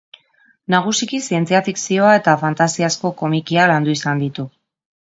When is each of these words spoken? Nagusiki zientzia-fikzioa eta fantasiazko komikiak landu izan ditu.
Nagusiki 0.73 1.19
zientzia-fikzioa 1.27 2.17
eta 2.23 2.35
fantasiazko 2.45 3.17
komikiak 3.23 3.75
landu 3.75 3.99
izan 4.01 4.27
ditu. 4.27 4.53